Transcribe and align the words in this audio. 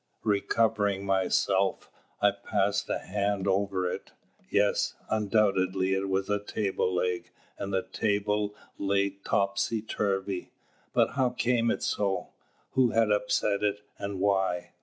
Recovering 0.23 1.05
myself, 1.05 1.91
I 2.23 2.31
passed 2.31 2.89
a 2.89 2.97
hand 2.97 3.47
over 3.47 3.87
it. 3.87 4.13
Yes, 4.49 4.95
undoubtedly 5.11 5.93
it 5.93 6.09
was 6.09 6.27
a 6.27 6.39
table 6.43 6.91
leg 6.91 7.29
and 7.59 7.71
the 7.71 7.83
table 7.83 8.55
lay 8.79 9.11
topsy 9.11 9.83
turvy. 9.83 10.49
But 10.91 11.11
how 11.11 11.29
came 11.29 11.69
it 11.69 11.83
so? 11.83 12.29
Who 12.71 12.89
had 12.89 13.11
upset 13.11 13.61
it, 13.61 13.83
and 13.99 14.19
why? 14.19 14.71